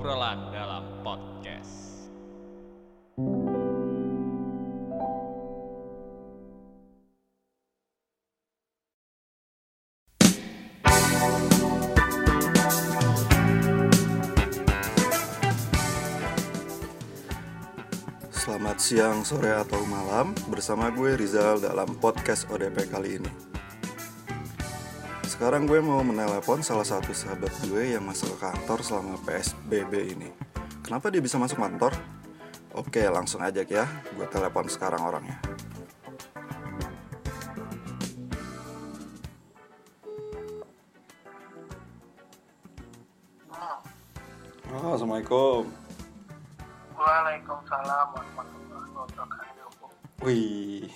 Obrolan 0.00 0.48
dalam 0.48 1.04
podcast. 1.04 2.08
Selamat 18.32 18.80
siang, 18.80 19.20
sore, 19.20 19.52
atau 19.52 19.84
malam 19.84 20.32
Bersama 20.48 20.88
gue 20.88 21.12
Rizal 21.12 21.60
dalam 21.60 22.00
podcast 22.00 22.48
ODP 22.48 22.88
kali 22.88 23.20
ini 23.20 23.49
Sekarang 25.40 25.64
gue 25.64 25.80
mau 25.80 26.04
menelepon 26.04 26.60
salah 26.60 26.84
satu 26.84 27.16
sahabat 27.16 27.48
gue 27.64 27.96
yang 27.96 28.04
masuk 28.04 28.36
ke 28.36 28.44
kantor 28.44 28.84
selama 28.84 29.16
PSBB 29.24 30.12
ini. 30.12 30.28
Kenapa 30.84 31.08
dia 31.08 31.24
bisa 31.24 31.40
masuk 31.40 31.56
kantor? 31.56 31.96
Oke, 32.76 33.00
langsung 33.08 33.40
aja 33.40 33.64
ya. 33.64 33.88
Gue 34.12 34.28
telepon 34.28 34.68
sekarang 34.68 35.00
orangnya. 35.00 35.40
Oh, 44.68 44.92
Assalamualaikum. 44.92 45.72
Waalaikumsalam 47.00 48.06
warahmatullahi 48.12 48.90
wabarakatuh. 48.92 49.88
Wih, 50.20 50.92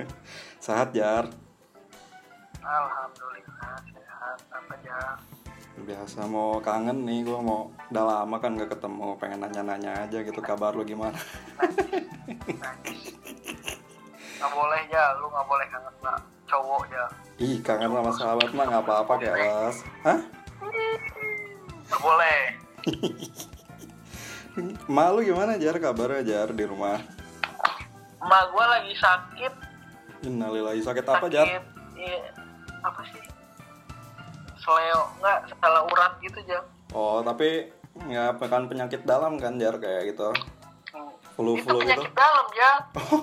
sehat 0.64 0.96
Jar? 0.96 1.28
Alhamdulillah 2.64 3.51
apa? 4.22 5.18
Biasa 5.82 6.28
mau 6.28 6.60
kangen 6.60 7.08
nih, 7.08 7.24
gue 7.24 7.38
mau 7.40 7.72
udah 7.88 8.04
lama 8.04 8.36
kan 8.36 8.60
gak 8.60 8.76
ketemu 8.76 9.16
Pengen 9.16 9.40
nanya-nanya 9.40 10.04
aja 10.04 10.20
gitu 10.20 10.36
kabar 10.44 10.76
lu 10.76 10.84
gimana 10.84 11.16
Nggak 14.36 14.52
boleh 14.52 14.82
ya, 14.92 15.16
lu 15.16 15.32
nggak 15.32 15.46
boleh 15.48 15.66
kangen 15.70 15.94
sama 16.02 16.18
cowok 16.50 16.82
ya. 16.92 17.04
Ih, 17.40 17.56
kangen 17.64 17.88
sama 17.88 18.12
sahabat 18.12 18.52
mah 18.52 18.66
gak 18.68 18.84
apa-apa 18.84 19.12
kayak 19.16 19.36
las 19.40 19.76
Hah? 20.04 20.20
Nggak 21.88 22.00
boleh. 22.04 22.38
Malu 24.92 25.24
gimana 25.24 25.56
Jar 25.56 25.80
kabarnya 25.80 26.20
Jar 26.20 26.52
di 26.52 26.68
rumah? 26.68 27.00
Emak 28.20 28.44
gua 28.52 28.64
lagi 28.78 28.92
sakit. 29.00 29.52
Innalillahi 30.28 30.84
sakit 30.84 31.04
apa 31.08 31.26
Jar? 31.32 31.48
Sakit, 31.48 31.64
iya, 31.96 32.28
apa 32.84 33.00
sih? 33.08 33.31
Seleo, 34.62 35.00
nggak 35.18 35.38
salah 35.58 35.82
urat 35.84 36.12
gitu 36.20 36.38
jam. 36.44 36.62
Oh, 36.90 37.18
tapi 37.20 37.66
nggak 37.94 38.38
bukan 38.38 38.62
penyakit 38.66 39.02
dalam 39.02 39.36
kan 39.36 39.56
Jar 39.56 39.76
kayak 39.76 40.14
gitu 40.14 40.32
Flu-flu 41.32 41.56
itu 41.56 41.64
gitu? 41.82 42.02
penyakit 42.02 42.12
dalam 42.14 42.46
ya. 42.52 42.72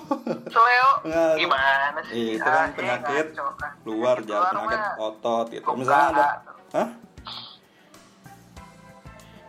Seleo, 0.54 0.90
Nggak, 1.02 1.32
gimana 1.36 1.98
sih? 2.04 2.12
Iya, 2.12 2.32
itu 2.34 2.48
kan 2.48 2.58
Ah, 2.60 2.74
penyakit 2.74 3.26
ngaco 3.30 3.46
kan. 3.54 3.72
luar 3.84 4.16
Penyakit 4.16 4.28
Jar, 4.28 4.42
penyakit 4.52 4.78
mah 4.78 4.94
otot 5.00 5.46
gitu. 5.48 5.66
Misalnya 5.72 6.06
ada 6.10 6.26
Hah? 6.70 6.88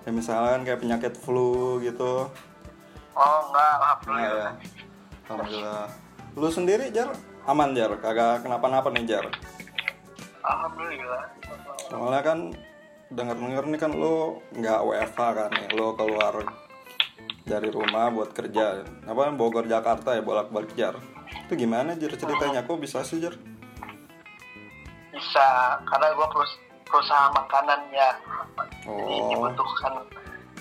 Ya 0.02 0.10
misalkan 0.10 0.62
kayak 0.62 0.80
penyakit 0.80 1.14
flu 1.16 1.52
gitu 1.80 2.26
Oh 3.12 3.38
enggak, 3.44 3.60
Nah, 3.60 3.78
alhamdulillah. 3.78 4.30
ya. 4.32 4.50
Alhamdulillah. 5.24 5.86
Lu 6.34 6.48
sendiri 6.48 6.86
Jar 6.90 7.10
aman 7.44 7.70
Jar, 7.72 7.92
kagak 7.98 8.42
kenapa-napa 8.42 8.88
nih 8.90 9.06
Jar. 9.06 9.26
Alhamdulillah. 10.42 11.24
Soalnya 11.90 12.22
kan 12.26 12.40
denger-denger 13.12 13.64
nih 13.68 13.80
kan 13.80 13.92
lu 13.92 14.40
nggak 14.56 14.80
WFH 14.88 15.20
kan 15.20 15.50
nih, 15.52 15.68
lu 15.76 15.94
keluar 16.00 16.34
dari 17.44 17.70
rumah 17.74 18.08
buat 18.14 18.32
kerja. 18.32 18.86
Apa 19.04 19.34
Bogor 19.36 19.68
Jakarta 19.68 20.16
ya 20.16 20.24
bolak-balik 20.24 20.72
Jar. 20.78 20.96
Itu 21.48 21.54
gimana 21.60 21.98
Jar 22.00 22.16
ceritanya? 22.16 22.64
Kok 22.64 22.80
bisa 22.80 23.04
sih 23.04 23.20
Jar? 23.20 23.36
Bisa, 25.12 25.78
karena 25.84 26.16
gue 26.16 26.28
perus 26.32 26.52
perusahaan 26.88 27.32
makanan 27.36 27.80
ya. 27.92 28.12
Jadi 28.88 29.14
Oh. 29.20 29.30
dibutuhkan 29.36 29.94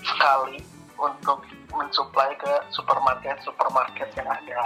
sekali 0.05 0.59
untuk 1.01 1.41
mensuplai 1.73 2.35
ke 2.37 2.53
supermarket 2.75 3.41
supermarket 3.47 4.11
yang 4.19 4.29
ada. 4.29 4.63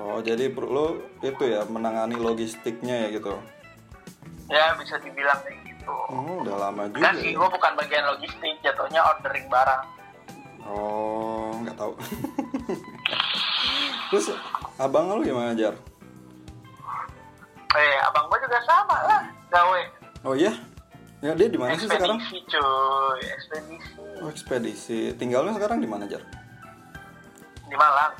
Oh, 0.00 0.22
jadi 0.22 0.48
lu 0.54 1.02
itu 1.20 1.42
ya 1.44 1.66
menangani 1.66 2.14
logistiknya 2.16 3.10
ya 3.10 3.18
gitu. 3.18 3.34
Ya 4.50 4.74
bisa 4.74 4.98
dibilang 4.98 5.38
kayak 5.46 5.58
gitu. 5.62 5.94
Oh, 6.10 6.42
udah 6.42 6.56
lama 6.68 6.90
juga. 6.90 6.98
Enggak 6.98 7.14
sih, 7.22 7.30
ya. 7.32 7.38
gue 7.38 7.48
bukan 7.54 7.72
bagian 7.78 8.04
logistik, 8.10 8.54
jatuhnya 8.66 9.00
ordering 9.06 9.46
barang. 9.46 9.82
Oh, 10.66 11.54
nggak 11.62 11.76
tahu. 11.78 11.92
Terus 14.10 14.26
abang 14.76 15.06
lu 15.14 15.22
gimana 15.22 15.54
Jar? 15.54 15.74
Eh, 17.70 17.96
abang 18.02 18.26
gue 18.26 18.38
juga 18.42 18.58
sama 18.66 18.96
lah, 19.06 19.22
gawe. 19.54 19.82
Oh 20.26 20.34
iya? 20.34 20.50
Ya 21.22 21.32
dia 21.38 21.46
di 21.46 21.58
mana 21.60 21.78
sih 21.78 21.86
sekarang? 21.86 22.18
Ekspedisi 22.18 22.48
cuy, 22.48 23.20
ekspedisi 23.28 23.90
Oh 24.20 24.28
ekspedisi. 24.28 25.00
Tinggalnya 25.16 25.56
sekarang 25.56 25.78
di 25.80 25.88
mana 25.88 26.04
Jar? 26.10 26.20
di 27.70 27.76
Malang. 27.78 28.12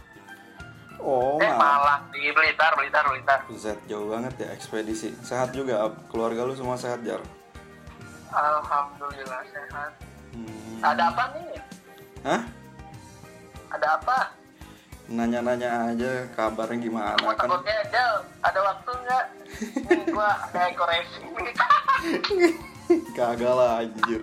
Oh 1.01 1.41
eh. 1.41 1.49
Malang 1.51 2.13
di 2.13 2.29
Blitar, 2.29 2.77
Blitar, 2.77 3.05
Blitar. 3.09 3.41
Z 3.51 3.81
jauh 3.89 4.13
banget 4.13 4.37
ya 4.37 4.49
ekspedisi. 4.53 5.17
Sehat 5.25 5.51
juga 5.51 5.89
keluarga 6.13 6.45
lu 6.45 6.53
semua 6.53 6.77
sehat 6.77 7.01
Jar. 7.01 7.21
Alhamdulillah 8.31 9.43
sehat. 9.49 9.93
Hmm. 10.31 10.79
Ada 10.85 11.03
apa 11.11 11.23
nih? 11.35 11.61
Hah? 12.23 12.43
Ada 13.73 13.89
apa? 13.97 14.19
Nanya-nanya 15.11 15.91
aja 15.91 16.11
kabarnya 16.39 16.79
gimana 16.79 17.19
Gua 17.19 17.35
kan? 17.35 17.51
takutnya 17.51 17.75
aja 17.83 18.03
ada 18.47 18.61
waktu 18.63 18.91
nggak? 18.95 19.25
Nih 19.91 20.03
gua 20.15 20.31
kayak 20.55 20.79
koreksi 20.79 21.23
nih. 21.27 21.55
Kagak 23.19 23.51
lah 23.51 23.83
anjir. 23.83 24.23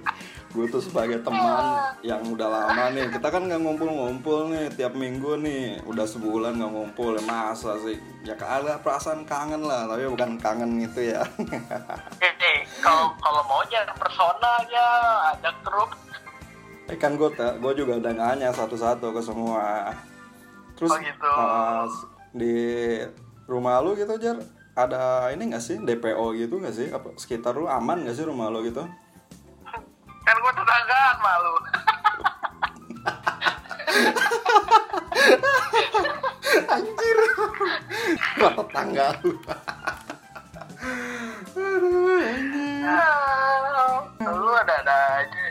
Gue 0.58 0.66
tuh 0.74 0.82
sebagai 0.82 1.22
teman 1.22 1.94
yang 2.02 2.26
udah 2.26 2.50
lama 2.50 2.90
nih. 2.90 3.14
Kita 3.14 3.30
kan 3.30 3.46
nggak 3.46 3.62
ngumpul-ngumpul 3.62 4.50
nih 4.50 4.74
tiap 4.74 4.98
minggu 4.98 5.38
nih. 5.38 5.86
Udah 5.86 6.10
sebulan 6.10 6.58
nggak 6.58 6.72
ngumpul. 6.74 7.14
Ya 7.14 7.22
masa 7.30 7.78
sih? 7.86 8.02
Ya 8.26 8.34
ada 8.42 8.82
perasaan 8.82 9.22
kangen 9.22 9.62
lah. 9.62 9.86
Tapi 9.86 10.10
bukan 10.10 10.42
kangen 10.42 10.82
gitu 10.82 11.14
ya. 11.14 11.22
Kalau 12.82 13.14
kalau 13.22 13.42
mau 13.46 13.62
aja 13.62 13.86
personal 13.94 14.58
ya, 14.70 14.90
ada 15.38 15.52
grup. 15.62 15.94
Eh 16.90 16.98
kan 16.98 17.14
gue 17.14 17.30
gue 17.38 17.74
juga 17.78 18.02
udah 18.02 18.14
nanya 18.18 18.50
satu-satu 18.50 19.14
ke 19.14 19.22
semua. 19.22 19.94
Terus 20.74 20.90
Oh, 20.94 20.98
gitu. 21.02 21.30
uh, 21.30 21.86
di 22.34 22.56
rumah 23.50 23.82
lu 23.82 23.98
gitu 23.98 24.14
Jar 24.22 24.38
ada 24.78 25.34
ini 25.34 25.50
gak 25.50 25.64
sih 25.66 25.82
DPO 25.82 26.38
gitu 26.38 26.62
gak 26.62 26.76
sih? 26.78 26.88
Apa 26.94 27.18
sekitar 27.18 27.58
lu 27.58 27.66
aman 27.66 28.06
gak 28.06 28.14
sih 28.14 28.24
rumah 28.24 28.48
lu 28.54 28.62
gitu? 28.62 28.86
Kan 30.28 30.36
gua 30.44 30.52
tetanggaan 30.52 31.18
malu. 31.24 31.56
Anjir. 36.68 37.18
Rata 38.36 38.64
tangga 38.76 39.08
lu. 39.24 39.32
Aduh, 41.56 42.20
anjir. 42.20 42.84
Lu 44.28 44.52
ada-ada 44.52 45.24
aja. 45.24 45.46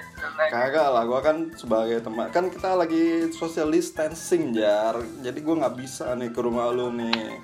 Kagak 0.52 0.88
lah, 0.92 1.02
gua 1.08 1.24
kan 1.24 1.48
sebagai 1.56 2.04
teman 2.04 2.28
kan 2.28 2.52
kita 2.52 2.76
lagi 2.76 3.32
social 3.32 3.72
distancing 3.72 4.52
jar, 4.52 5.00
jadi 5.24 5.38
gua 5.40 5.64
nggak 5.64 5.76
bisa 5.80 6.12
nih 6.12 6.28
ke 6.28 6.40
rumah 6.44 6.68
lu 6.68 6.92
nih, 6.92 7.40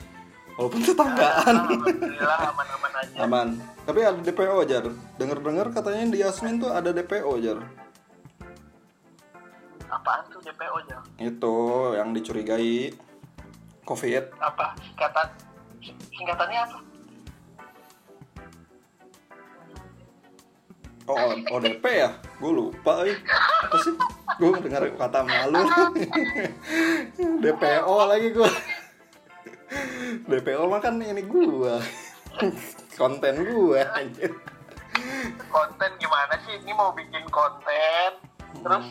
walaupun 0.57 0.81
tetanggaan. 0.85 1.55
Alhamdulillah 1.67 2.39
aman-aman 2.53 2.93
aja. 3.01 3.17
Aman. 3.25 3.49
Tapi 3.83 4.01
ada 4.05 4.21
DPO 4.21 4.59
jar. 4.69 4.85
Dengar-dengar 5.19 5.67
katanya 5.75 6.13
di 6.13 6.19
Yasmin 6.23 6.61
tuh 6.63 6.71
ada 6.71 6.91
DPO 6.93 7.33
jar. 7.43 7.59
Apaan 9.93 10.25
tuh 10.33 10.41
DPO 10.41 10.75
aja? 10.89 10.97
Itu 11.21 11.55
yang 11.97 12.17
dicurigai 12.17 12.97
COVID. 13.85 14.25
Apa? 14.41 14.73
Singkatan 14.81 15.27
singkatannya 16.15 16.61
apa? 16.65 16.79
Oh, 21.03 21.35
ODP 21.59 21.85
ya? 21.99 22.11
Gue 22.39 22.53
lupa. 22.55 23.03
Eh. 23.03 23.19
Apa 23.67 23.77
sih? 23.83 23.93
Gue 24.39 24.55
dengar 24.63 24.87
kata 24.95 25.27
malu. 25.27 25.61
DPO 27.43 27.97
lagi 28.07 28.29
gue. 28.31 28.51
DPO 30.27 30.63
mah 30.71 30.81
kan 30.81 30.99
ini 31.03 31.23
gue. 31.27 31.75
Konten 32.99 33.35
anjir. 33.93 34.31
Konten 35.51 35.91
gimana 35.99 36.35
sih? 36.47 36.55
Ini 36.63 36.73
mau 36.73 36.95
bikin 36.95 37.25
konten. 37.29 38.11
Terus 38.63 38.87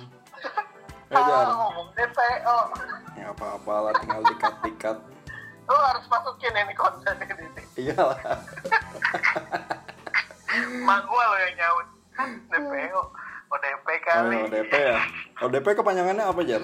Jar. 1.11 1.47
ah, 1.47 1.55
ngomong 1.59 1.89
DPO. 1.95 2.59
Ya 3.19 3.27
apa-apa 3.35 3.73
lah 3.89 3.93
tinggal 3.99 4.21
dikat-dikat. 4.27 4.97
Lu 5.67 5.77
harus 5.77 6.05
masukin 6.07 6.55
ini 6.55 6.73
konten 6.75 7.15
ini. 7.21 7.63
Iyalah. 7.79 8.19
Mak 10.83 10.99
gua 11.07 11.23
lo 11.31 11.35
yang 11.39 11.55
nyaut. 11.55 11.87
DPO. 12.51 13.01
ODP 13.51 13.87
Oh, 13.91 13.99
kali 14.07 14.37
ODP 14.47 14.73
ya. 14.79 14.99
ODP 15.43 15.67
kepanjangannya 15.75 16.23
apa 16.23 16.39
jar? 16.47 16.63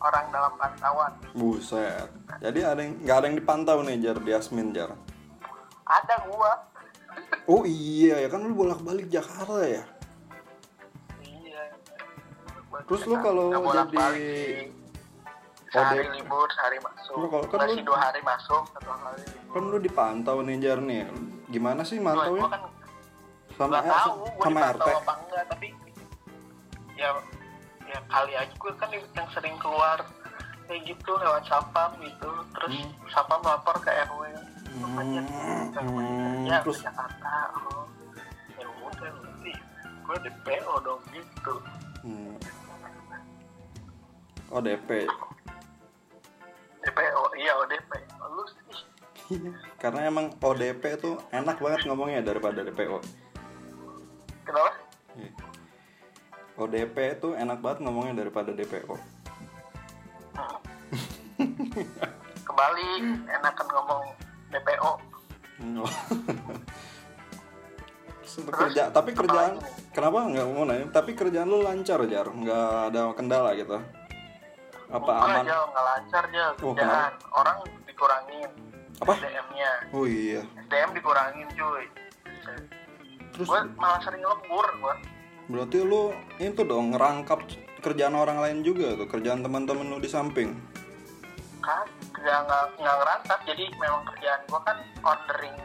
Orang 0.00 0.24
dalam 0.28 0.52
pantauan 0.54 1.12
Buset. 1.32 2.08
Jadi 2.38 2.60
ada 2.62 2.80
yang 2.80 2.94
nggak 2.98 3.16
ada 3.16 3.26
yang 3.26 3.36
dipantau 3.36 3.78
nih 3.80 3.96
jar 4.00 4.16
di 4.16 4.32
Asmin 4.32 4.70
jar. 4.70 4.90
ada 5.82 6.14
gua 6.24 6.52
Oh 7.44 7.62
iya 7.62 8.16
ya 8.16 8.28
kan 8.28 8.40
lu 8.40 8.54
bolak-balik 8.54 9.06
Jakarta 9.06 9.58
ya. 9.60 9.82
iya 11.20 11.62
Terus 12.86 13.02
lu 13.04 13.16
kalau 13.18 13.50
jadi 13.66 13.98
sih. 14.14 14.70
sehari 15.68 16.06
libur 16.12 16.46
sehari 16.48 16.78
masuk 16.78 17.14
Lu 17.16 17.26
kalau- 17.26 17.44
kan 17.44 17.58
Nggak 17.60 17.70
lu- 17.72 17.84
dua 17.84 17.98
hari 18.00 18.20
masuk 18.22 18.62
satu 18.68 18.90
hari 18.92 19.22
libur 19.24 19.50
Kan 19.50 19.62
lu 19.66 19.78
dipantau 19.78 20.36
nih 20.40 20.56
jar 20.58 20.78
nih. 20.80 21.06
Gimana 21.48 21.82
sih 21.82 21.98
mantaunya? 21.98 22.46
kan 22.46 22.62
Sama 23.52 23.82
tahu 23.82 24.24
gue 24.24 24.40
sama 24.40 24.60
RT. 24.70 24.88
apa 24.94 25.12
enggak 25.18 25.44
tapi 25.46 25.66
ya 26.94 27.10
ya 27.90 28.00
kali 28.06 28.32
aja 28.32 28.54
gue 28.54 28.72
kan 28.74 28.88
yang 28.88 29.28
sering 29.30 29.56
keluar 29.58 29.98
kayak 30.64 30.86
gitu 30.86 31.10
lewat 31.12 31.42
sapam 31.44 31.90
gitu 31.98 32.28
terus 32.52 32.70
Hmm. 32.72 32.90
sapam 33.08 33.40
lapor 33.42 33.74
ke 33.76 33.90
rw 34.06 34.22
Hmm, 34.70 34.86
rumahnya 34.86 35.22
hmm, 35.74 36.46
ya 36.46 36.62
terus- 36.62 36.78
Jakarta 36.80 37.34
oh 37.58 37.82
ya 38.54 38.66
udah 38.80 39.10
berarti 39.12 39.52
gue 40.00 40.16
DPO 40.22 40.74
dong 40.80 41.02
gitu 41.10 41.54
Hmm. 42.00 42.32
ODP. 44.48 44.88
DPO 46.80 47.22
iya 47.36 47.52
ODP 47.56 47.90
lu 48.26 48.44
sih 48.48 48.80
Karena 49.82 50.06
emang 50.06 50.32
ODP 50.38 50.82
tuh 50.96 51.18
enak 51.30 51.56
banget 51.56 51.84
ngomongnya 51.84 52.18
daripada 52.20 52.62
DPO. 52.62 52.98
kenapa. 54.42 54.79
ODP 56.60 56.96
tuh 57.16 57.32
enak 57.32 57.64
banget 57.64 57.88
ngomongnya 57.88 58.20
daripada 58.20 58.52
DPO. 58.52 58.94
kembali 62.48 62.86
enakan 63.24 63.66
ngomong 63.72 64.02
DPO 64.52 64.92
Oh. 65.60 65.84
Terus 68.24 68.48
kerja, 68.48 68.88
tapi 68.88 69.12
kerjaan 69.12 69.60
kenapa 69.92 70.24
nggak 70.24 70.46
mau 70.48 70.64
nanya? 70.64 70.88
Tapi 70.88 71.12
kerjaan 71.12 71.44
lu 71.44 71.60
lancar 71.60 72.00
jar, 72.08 72.32
nggak 72.32 72.88
ada 72.88 73.12
kendala 73.12 73.52
gitu. 73.52 73.76
Apa 74.90 75.10
Enggak, 75.12 75.20
aman? 75.20 75.44
Nggak 75.46 75.84
lancar 75.86 76.22
aja 76.26 76.44
Oh, 76.66 76.72
kerjaan 76.74 77.14
orang 77.30 77.58
dikurangin 77.86 78.50
Apa? 78.98 79.12
SDM-nya 79.14 79.72
Oh 79.94 80.02
iya. 80.02 80.42
SDM 80.66 80.90
dikurangin 80.98 81.46
cuy 81.54 81.84
Terus 83.30 83.46
gue 83.46 83.60
malah 83.78 84.02
sering 84.02 84.18
lembur 84.18 84.66
gue 84.66 84.94
berarti 85.50 85.78
lu 85.82 86.14
itu 86.38 86.62
dong 86.62 86.94
ngerangkap 86.94 87.42
kerjaan 87.80 88.14
orang 88.14 88.38
lain 88.38 88.62
juga 88.62 88.94
tuh, 88.94 89.08
kerjaan 89.08 89.42
teman-teman 89.42 89.88
lu 89.88 89.98
di 89.98 90.06
samping. 90.06 90.54
kan 91.60 91.84
nggak 92.16 92.40
nggak 92.80 92.96
ngerantap 93.04 93.40
jadi 93.44 93.68
memang 93.76 94.00
kerjaan 94.08 94.40
gue 94.48 94.60
kan 94.64 94.78
ordering 95.04 95.56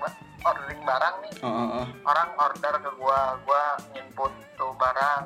ordering 0.43 0.81
barang 0.83 1.15
nih 1.23 1.33
Ah, 1.39 1.47
ah, 1.47 1.69
ah. 1.79 1.87
orang 2.03 2.29
order 2.35 2.73
ke 2.83 2.91
gue 2.91 3.19
gue 3.41 3.63
input 3.95 4.31
tuh 4.59 4.75
barang 4.75 5.23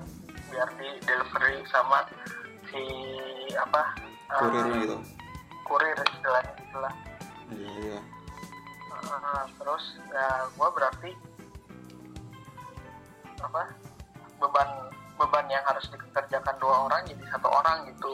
biar 0.54 0.70
di 0.78 0.90
delivery 1.04 1.66
sama 1.68 2.06
si 2.70 2.84
apa 3.58 3.82
Kurirnya 4.30 4.78
gitu. 4.86 4.98
kurir 5.66 5.98
istilahnya 5.98 6.54
istilah 6.62 6.94
Iya, 7.50 7.70
iya. 7.82 8.00
Eh, 8.94 9.44
terus 9.58 9.84
ya 10.14 10.28
gue 10.54 10.70
berarti 10.70 11.12
apa 13.42 13.64
beban 14.40 14.70
beban 15.20 15.46
yang 15.52 15.64
harus 15.68 15.84
dikerjakan 15.92 16.56
dua 16.58 16.76
orang 16.88 17.02
jadi 17.04 17.24
satu 17.36 17.48
orang 17.52 17.78
gitu. 17.92 18.14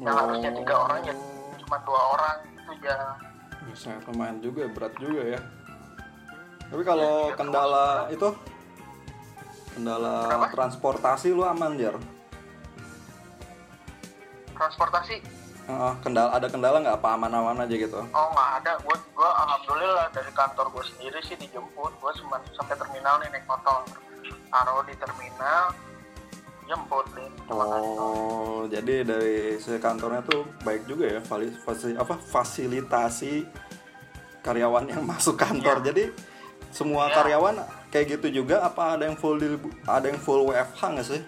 Yang 0.00 0.16
harusnya 0.16 0.50
tiga 0.56 0.74
orang 0.88 0.98
jadi 1.04 1.22
cuma 1.64 1.76
dua 1.84 2.00
orang 2.16 2.36
itu 2.48 2.72
ya 2.80 2.96
Bisa 3.68 3.92
lumayan 4.08 4.40
juga, 4.40 4.64
berat 4.72 4.94
juga 4.96 5.22
ya. 5.36 5.40
Tapi 6.68 6.82
kalau 6.84 7.32
kendala 7.36 8.08
itu? 8.08 8.28
Kendala 9.76 10.14
Kenapa? 10.26 10.52
transportasi 10.56 11.28
lu 11.30 11.44
aman 11.44 11.76
jar. 11.76 11.96
transportasi? 14.56 15.22
Ah, 15.68 15.94
kendala 16.00 16.32
ada 16.34 16.48
kendala 16.48 16.80
nggak? 16.80 16.96
Apa 16.98 17.14
aman-aman 17.14 17.62
aja 17.62 17.74
gitu. 17.76 18.00
oh 18.00 18.28
nggak 18.32 18.50
ada. 18.64 18.72
Gue 18.82 18.96
gue 19.12 19.30
alhamdulillah 19.44 20.08
dari 20.10 20.32
kantor 20.32 20.66
gue 20.72 20.84
sendiri 20.88 21.20
sih 21.22 21.36
dijemput. 21.36 21.92
Gue 22.00 22.12
cuma 22.18 22.40
sampai 22.56 22.74
terminal 22.74 23.20
nih 23.20 23.28
naik 23.30 23.44
motor 23.44 23.84
taruh 24.48 24.82
di 24.82 24.94
terminal 24.94 25.64
jemput 26.64 27.06
deh 27.12 27.28
kantor 27.42 27.80
Oh, 27.96 28.60
jadi 28.66 29.00
dari 29.00 29.36
kantornya 29.78 30.20
tuh 30.22 30.44
baik 30.60 30.84
juga 30.84 31.08
ya, 31.08 31.20
fali- 31.20 31.56
fasi- 31.58 31.96
apa 31.96 32.18
fasilitasi 32.18 33.48
karyawan 34.38 34.84
yang 34.86 35.02
masuk 35.10 35.34
kantor. 35.34 35.80
Iya. 35.80 35.86
Jadi 35.86 36.04
semua 36.68 37.08
Iya. 37.08 37.14
karyawan 37.16 37.56
kayak 37.88 38.06
gitu 38.14 38.44
juga 38.44 38.60
apa 38.62 38.94
ada 38.94 39.08
yang 39.08 39.16
full 39.16 39.36
di, 39.36 39.48
ada 39.82 40.06
yang 40.06 40.20
full 40.20 40.44
WFH 40.44 40.80
nggak 40.92 41.08
sih? 41.08 41.22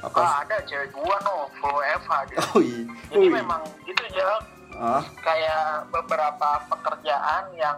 Apa? 0.00 0.16
ah 0.16 0.34
ada 0.40 0.56
cewek 0.64 0.94
gua 0.94 1.12
no 1.20 1.50
full 1.58 1.74
WFH 1.76 2.12
dia. 2.30 2.38
Oh 2.50 2.60
iya. 2.60 2.82
jadi 3.08 3.18
Oh, 3.18 3.22
iya. 3.26 3.32
memang 3.36 3.62
gitu 3.82 4.00
aja 4.06 4.26
Ah, 4.72 5.02
kayak 5.18 5.90
beberapa 5.90 6.48
pekerjaan 6.70 7.52
yang 7.52 7.76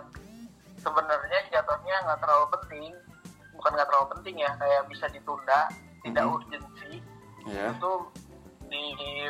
sebenarnya 0.76 1.40
jatuhnya 1.50 1.96
nggak 2.04 2.20
terlalu 2.20 2.46
penting 2.52 2.92
bukan 3.62 3.70
nggak 3.72 3.86
terlalu 3.86 4.08
penting 4.12 4.36
ya 4.36 4.50
kayak 4.58 4.82
bisa 4.90 5.06
ditunda 5.06 5.60
tidak 6.02 6.24
Mhm. 6.24 6.34
urgensi 6.34 6.92
ya. 7.46 7.70
itu 7.70 7.92
di 8.66 8.82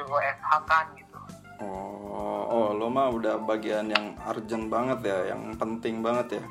WFH 0.02 0.50
kan 0.64 0.87
gitu 0.96 1.19
Oh, 1.61 2.43
oh 2.44 2.69
lo 2.73 2.88
mah 2.88 3.06
udah 3.08 3.38
bagian 3.38 3.87
yang 3.87 4.19
urgent 4.25 4.67
banget 4.67 4.99
ya, 5.05 5.31
yang 5.31 5.55
penting 5.55 6.02
banget 6.02 6.40
ya. 6.40 6.44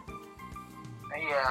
Iya 1.11 1.47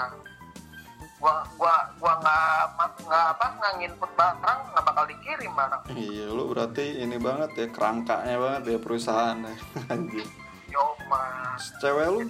gua 1.21 1.45
gua 1.55 1.75
gua 2.01 2.17
nggak 2.17 2.81
nggak 3.05 3.27
apa 3.37 3.47
nggak 3.53 3.73
nginput 3.77 4.11
barang 4.17 4.61
nggak 4.73 4.85
bakal 4.89 5.05
dikirim 5.05 5.53
barang 5.53 5.83
Iya, 5.93 6.27
lo 6.33 6.49
berarti 6.49 7.05
ini 7.05 7.21
banget 7.21 7.51
ya, 7.53 7.67
kerangkanya 7.69 8.37
banget 8.41 8.63
ya 8.67 8.79
perusahaan 8.81 9.37
ya. 9.37 9.55
Anjir. 9.93 10.25
yo 10.71 10.85
mas 11.05 11.75
Cewek 11.77 12.07
lu 12.09 12.21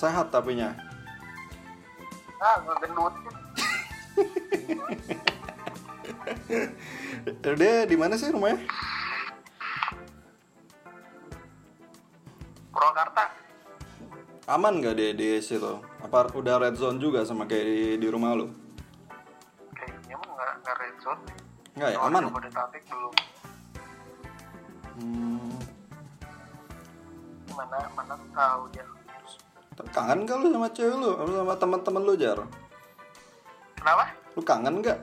sehat 0.00 0.30
tapinya. 0.30 0.72
Ah 2.44 2.60
Dia 7.56 7.88
di 7.90 7.96
mana 7.96 8.14
sih 8.14 8.28
rumahnya? 8.30 8.60
Purwakarta 12.68 13.24
Aman 14.44 14.84
gak 14.84 15.00
dia 15.00 15.16
di 15.16 15.40
situ? 15.40 15.80
Apa 16.04 16.28
udah 16.36 16.60
red 16.60 16.76
zone 16.76 17.00
juga 17.00 17.24
sama 17.24 17.48
kayak 17.48 17.64
di, 17.64 17.78
di 17.96 18.08
rumah 18.12 18.36
lu? 18.36 18.52
kayaknya 19.72 20.14
mah 20.20 20.28
nggak 20.36 20.52
nggak 20.60 20.76
red 20.78 20.96
zone 21.00 21.22
Enggak 21.74 21.90
ya, 21.90 21.98
aman. 21.98 22.20
di 22.22 22.28
Jabodetabek 22.28 22.82
belum 22.86 23.14
Hmm, 24.94 25.50
mana 27.50 27.78
mana 27.98 28.14
tahu 28.30 28.62
ya 28.78 28.86
kangen 29.90 30.22
gak 30.22 30.38
lu 30.38 30.46
sama 30.54 30.68
cewek 30.70 30.94
lu? 30.94 31.10
Sama 31.18 31.54
teman-teman 31.58 32.02
lu, 32.06 32.14
Jar? 32.14 32.38
kenapa 33.84 34.04
Lu 34.34 34.40
kangen 34.42 34.80
gak 34.80 34.98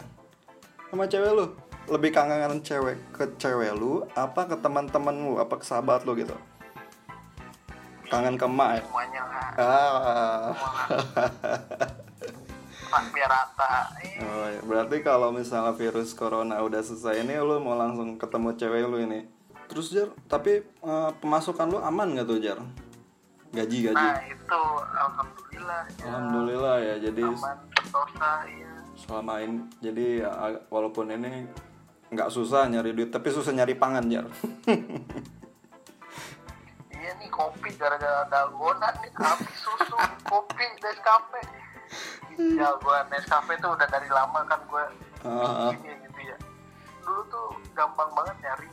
sama 0.90 1.06
cewek 1.06 1.32
lu? 1.36 1.46
Lebih 1.90 2.12
kangen 2.16 2.62
cewek 2.64 2.98
ke 3.12 3.26
cewek 3.36 3.74
lu 3.76 4.06
apa 4.16 4.48
ke 4.48 4.56
teman-teman 4.58 5.16
lu, 5.16 5.34
apa 5.38 5.60
ke 5.60 5.66
sahabat 5.66 6.04
lu 6.08 6.16
gitu? 6.18 6.34
Kangen 8.12 8.36
ke 8.36 8.44
emak 8.44 8.70
ya? 8.76 8.82
semuanya 8.84 9.22
lah 9.24 9.48
Ah. 9.56 10.52
Biar 13.16 13.32
rata 13.32 13.88
Oh, 14.20 14.48
iya. 14.52 14.60
Berarti 14.68 15.00
kalau 15.00 15.32
misalnya 15.32 15.72
virus 15.72 16.12
corona 16.12 16.60
udah 16.60 16.84
selesai 16.84 17.24
ini 17.24 17.40
lu 17.40 17.64
mau 17.64 17.80
langsung 17.80 18.20
ketemu 18.20 18.52
cewek 18.60 18.84
lu 18.84 19.00
ini. 19.00 19.24
Terus 19.72 19.96
Jar, 19.96 20.12
tapi 20.28 20.60
eh, 20.60 21.10
pemasukan 21.24 21.72
lu 21.72 21.80
aman 21.80 22.20
gak 22.20 22.28
tuh 22.28 22.44
Jar? 22.44 22.60
Gaji 23.52 23.78
gaji. 23.92 23.96
nah 24.00 24.20
itu 24.24 24.62
alhamdulillah 24.96 25.82
ya. 26.00 26.06
Alhamdulillah 26.08 26.76
ya. 26.80 26.96
Jadi 27.04 27.24
aman 27.28 27.58
sentosa 27.76 28.32
ya 28.48 28.72
selama 28.92 29.34
ini 29.42 29.66
jadi 29.82 30.06
ya, 30.24 30.32
walaupun 30.70 31.10
ini 31.10 31.48
nggak 32.12 32.28
susah 32.28 32.68
nyari 32.68 32.92
duit, 32.92 33.08
tapi 33.10 33.32
susah 33.32 33.56
nyari 33.56 33.74
pangan 33.80 34.04
Jar. 34.12 34.28
iya 37.02 37.18
nih 37.18 37.30
kopi 37.34 37.74
gara-gara 37.82 38.30
dalgona 38.30 38.94
nih 39.02 39.10
habis 39.18 39.50
susu 39.58 39.98
kopi 40.22 40.66
Nescafe 40.86 41.42
ya 42.38 42.70
gua 42.78 43.02
Nescafe 43.10 43.58
tuh 43.58 43.74
udah 43.74 43.88
dari 43.90 44.06
lama 44.12 44.46
kan 44.46 44.62
Ah, 45.22 45.70
ah. 45.70 45.72
ini 45.74 45.94
gitu 46.02 46.20
ya 46.26 46.38
dulu 47.06 47.22
tuh 47.30 47.48
gampang 47.78 48.10
banget 48.14 48.36
nyari 48.42 48.68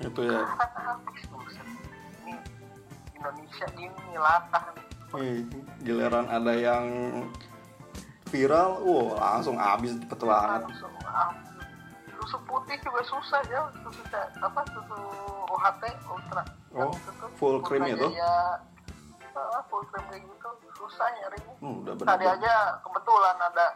itu 0.00 0.20
ya. 0.24 0.40
habis 0.88 1.24
buset 1.28 1.64
ini 2.24 2.32
Indonesia 3.22 3.66
ini 3.76 3.90
latah 4.14 4.64
nih 4.68 4.86
Ih, 5.14 5.44
giliran 5.82 6.24
ada 6.26 6.52
yang 6.52 6.88
viral, 8.26 8.80
wow 8.80 9.12
langsung 9.14 9.54
habis 9.54 9.92
cepet 9.94 10.18
banget. 10.18 10.64
langsung 10.64 10.88
ah, 11.04 11.30
susu 12.16 12.40
putih 12.42 12.80
juga 12.80 13.04
susah 13.04 13.40
ya 13.46 13.60
susu 13.78 14.00
apa 14.40 14.60
susu 14.66 14.98
UHT 15.46 15.82
ultra 16.08 16.42
Oh, 16.72 16.88
itu 16.88 17.10
tuh, 17.12 17.28
full 17.36 17.60
cream 17.60 17.84
itu? 17.84 18.08
Ah, 19.36 19.60
full 19.68 19.84
cream 19.86 20.00
kayak 20.08 20.24
gitu 20.24 20.48
susah 20.74 21.06
nyarinya 21.12 21.54
Hmm, 21.60 21.84
udah 21.84 21.92
tadi 21.94 22.24
bener. 22.24 22.34
aja 22.34 22.54
kebetulan 22.80 23.36
ada 23.38 23.66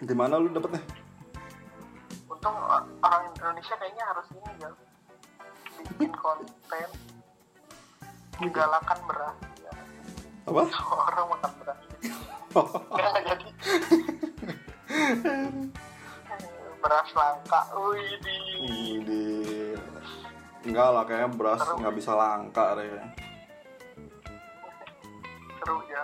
Di 0.00 0.14
mana 0.14 0.34
lu 0.34 0.48
dapetnya? 0.48 0.80
untung 2.28 2.56
orang 2.98 3.22
Indonesia 3.30 3.74
kayaknya 3.76 4.04
harus 4.06 4.26
ini 4.30 4.52
ya 4.56 4.70
bikin 5.84 6.10
konten 6.12 6.88
menggalakkan 8.38 8.98
beras 9.06 9.36
ya. 9.58 9.72
Apa? 10.48 10.62
orang 10.70 11.26
makan 11.28 11.52
beras 11.60 11.80
nggak 12.94 13.22
jadi 13.28 13.48
beras 16.78 17.08
langka 17.12 17.60
wih 17.76 18.12
di 18.24 18.38
Ini 18.58 19.24
enggak 20.64 20.88
lah 20.94 21.02
kayaknya 21.04 21.28
beras 21.36 21.60
nggak 21.60 21.94
bisa 21.94 22.12
langka 22.16 22.78
deh. 22.78 22.88
seru 25.60 25.78
ya 25.90 26.02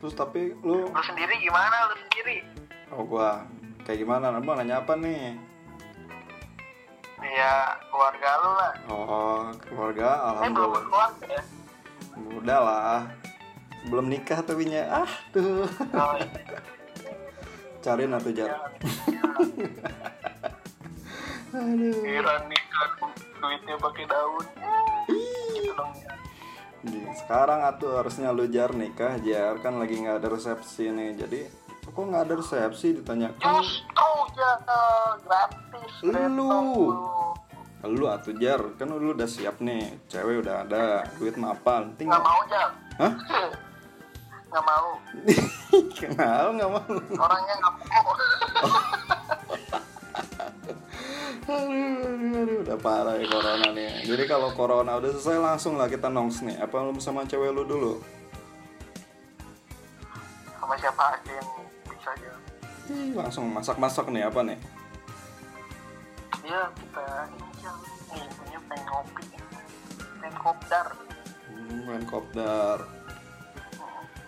Terus 0.00 0.14
tapi 0.16 0.56
lu 0.64 0.88
lu 0.88 1.02
sendiri 1.04 1.34
gimana 1.40 1.76
lu 1.92 1.96
sendiri 2.08 2.36
oh 2.92 3.04
gua 3.06 3.44
kayak 3.84 4.06
gimana? 4.06 4.30
Abang 4.30 4.60
nanya 4.60 4.84
apa 4.84 4.94
nih? 4.94 5.49
Ya 7.40 7.56
keluarga 7.86 8.30
lu 8.36 8.50
lah 8.52 8.72
Oh, 8.86 9.40
keluarga 9.62 10.06
eh 10.06 10.12
belum 10.12 10.28
alhamdulillah. 10.30 10.72
berkeluarga 10.76 11.26
ya 11.26 11.42
Udah 12.30 12.58
lah. 12.60 13.00
Belum 13.82 14.06
nikah 14.06 14.40
tapi 14.40 14.64
nya 14.66 14.82
ah 14.94 15.10
tuh. 15.30 15.64
oh, 15.64 16.14
iya. 16.14 16.58
Cariin 17.80 18.12
atuh 18.12 18.28
jar. 18.30 18.50
Aduh. 21.50 21.98
kira 21.98 22.46
nikah 22.46 22.88
duitnya 23.36 23.74
pakai 23.74 24.04
daun 24.06 24.44
gitu 25.50 25.72
dong 25.74 25.92
sekarang 27.12 27.66
atuh 27.66 27.98
harusnya 27.98 28.30
lu 28.30 28.46
jar 28.46 28.70
nikah 28.70 29.18
jar 29.18 29.58
kan 29.58 29.76
lagi 29.76 29.98
nggak 29.98 30.22
ada 30.22 30.28
resepsi 30.30 30.88
nih 30.88 31.18
jadi 31.18 31.40
kok 31.82 31.98
nggak 31.98 32.22
ada 32.22 32.34
resepsi 32.38 32.86
ditanyakan 32.94 33.42
justru 33.58 34.06
ya 34.32 34.52
gratis 35.26 35.92
Lu. 36.30 36.48
Lu 37.88 38.04
atuh 38.04 38.36
jar. 38.36 38.60
Kan 38.76 38.92
lu 38.92 39.16
udah 39.16 39.24
siap 39.24 39.56
nih. 39.64 39.96
Cewek 40.12 40.44
udah 40.44 40.68
ada. 40.68 41.08
Duit 41.16 41.36
mapan 41.40 41.90
nggak 41.90 41.96
tinggal 41.96 42.20
mau 42.20 42.40
aja 42.44 42.62
Hah? 43.00 43.12
nggak 44.50 44.64
mau. 44.66 44.88
Kenal 45.98 46.44
nggak 46.58 46.70
mau? 46.70 46.92
Orangnya 47.16 47.54
nggak 47.56 47.74
mau. 47.78 48.12
Aduh, 51.50 51.70
aduh, 52.10 52.40
aduh, 52.44 52.56
udah 52.66 52.78
parah 52.78 53.14
ya 53.16 53.26
corona 53.30 53.68
nih. 53.72 54.04
Jadi 54.04 54.22
kalau 54.28 54.50
corona 54.52 54.92
udah 54.98 55.10
selesai 55.16 55.38
langsung 55.40 55.78
lah 55.78 55.88
kita 55.88 56.10
nongs 56.10 56.42
nih. 56.42 56.58
Apa 56.58 56.82
lu 56.82 56.98
sama 56.98 57.24
cewek 57.24 57.54
lu 57.54 57.62
dulu? 57.64 57.92
Sama 60.58 60.74
siapa 60.78 61.02
aja 61.18 61.32
yang 61.34 61.48
bisa 61.90 62.10
aja 62.14 62.30
Ih, 62.90 63.10
langsung 63.14 63.50
masak-masak 63.50 64.06
nih 64.10 64.26
apa 64.26 64.42
nih 64.46 64.58
dia 66.50 66.66
kita 66.74 67.06
ini 67.30 67.46
nih 68.10 68.26
punya 68.34 68.58
pengen 68.66 68.86
ngopi 68.90 69.22
pengen 70.18 70.34
kopdar. 70.34 70.86
Hmm, 71.46 71.78
main 71.86 72.02
kopdar. 72.02 72.78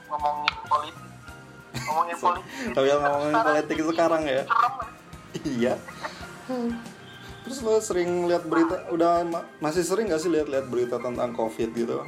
Ngomongin 0.06 0.54
politik. 0.70 1.06
Ngomongin 1.82 2.16
politik. 2.16 2.44
tapi 2.78 2.86
yang 2.86 3.00
ngomongin 3.02 3.26
Sekarang 3.34 3.50
politik 3.50 3.76
sekarang 3.90 4.22
ya? 4.22 4.32
ya. 4.38 4.44
iya. 5.42 5.74
Terus 7.42 7.58
lo 7.58 7.82
sering 7.82 8.30
lihat 8.30 8.46
berita 8.46 8.86
udah 8.94 9.26
ma- 9.26 9.46
masih 9.58 9.82
sering 9.82 10.06
gak 10.06 10.22
sih 10.22 10.30
lihat-lihat 10.30 10.70
berita 10.70 11.02
tentang 11.02 11.34
covid 11.34 11.74
gitu? 11.74 12.06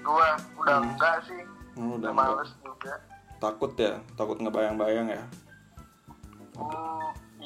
Gua 0.00 0.32
udah 0.56 0.76
Hmm. 0.80 0.96
enggak 0.96 1.16
sih. 1.28 1.44
Hmm, 1.76 2.00
udah 2.00 2.08
udah 2.08 2.10
enggak. 2.10 2.28
males 2.40 2.50
juga. 2.64 2.94
Takut 3.36 3.76
ya? 3.76 4.00
Takut 4.16 4.40
ngebayang-bayang 4.40 5.12
ya? 5.12 5.22
Hmm, 6.56 6.99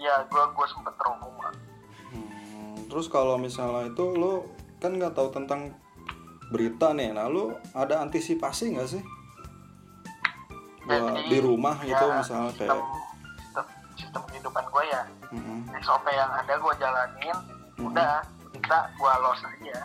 iya 0.04 0.28
gua 0.28 0.52
gua 0.52 0.66
sempet 0.68 0.92
trauma. 1.00 1.49
Hmm, 2.12 2.76
terus 2.92 3.08
kalau 3.08 3.40
misalnya 3.40 3.88
itu 3.88 4.04
lo 4.12 4.44
kan 4.76 4.92
nggak 4.92 5.16
tahu 5.16 5.32
tentang 5.32 5.73
berita 6.52 6.92
nih. 6.92 7.16
Nah 7.16 7.32
lo 7.32 7.56
ada 7.73 8.04
antisipasi 8.04 8.76
nggak 8.76 8.88
sih? 8.92 9.02
Buat 10.84 11.16
Jadi, 11.16 11.32
di 11.32 11.38
rumah 11.40 11.80
ya, 11.80 11.96
gitu 11.96 12.04
misalnya 12.12 12.52
sistem, 12.52 12.68
kayak 12.68 12.84
sistem, 13.40 13.66
sistem 13.96 14.23
kehidupan 14.28 14.64
gua 14.68 14.82
ya. 14.84 15.02
Mm-mm. 15.32 15.58
SOP 15.80 16.06
yang 16.12 16.28
ada 16.28 16.54
gua 16.61 16.75
jalanin 16.76 17.37
udah 17.80 18.20
kita 18.52 18.78
gua 19.00 19.12
los 19.25 19.40
aja. 19.40 19.78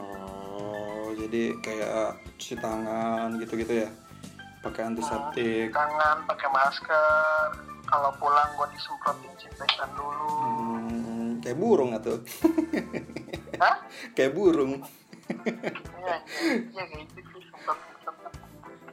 Oh 0.00 1.12
jadi 1.12 1.52
kayak 1.60 2.16
cuci 2.40 2.56
tangan 2.56 3.36
gitu-gitu 3.36 3.84
ya? 3.84 3.88
Pakai 4.64 4.90
antiseptik. 4.90 5.70
tangan 5.70 6.24
pakai 6.26 6.48
masker 6.50 7.67
kalau 7.88 8.12
pulang 8.14 8.48
gua 8.54 8.68
disemprot 8.68 9.16
disinfektan 9.26 9.88
dulu 9.92 10.28
Hmm, 10.78 11.40
kayak 11.40 11.56
burung 11.56 11.90
atau 11.92 12.20
Hah? 13.62 13.76
kayak 14.12 14.32
burung 14.32 14.80
Iya, 15.28 16.16
iya 16.68 16.82
kayak 16.84 17.04
gitu 17.10 17.20
sih 17.34 17.44
semprot 17.54 17.78
semprot. 17.98 18.32